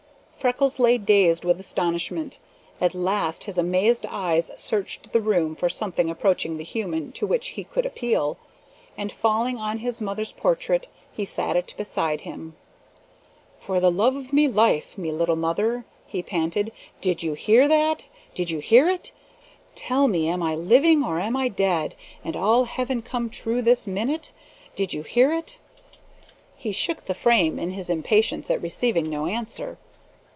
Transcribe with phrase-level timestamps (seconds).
[0.41, 2.39] Freckles lay dazed with astonishment.
[2.81, 7.49] At last his amazed eyes searched the room for something approaching the human to which
[7.49, 8.39] he could appeal,
[8.97, 12.55] and falling on his mother's portrait, he set it before him.
[13.59, 14.97] "For the love of life!
[14.97, 16.71] Me little mother," he panted,
[17.01, 18.05] "did you hear that?
[18.33, 19.11] Did you hear it!
[19.75, 21.93] Tell me, am I living, or am I dead
[22.23, 24.31] and all heaven come true this minute?
[24.75, 25.59] Did you hear it?"
[26.55, 29.77] He shook the frame in his impatience at receiving no answer.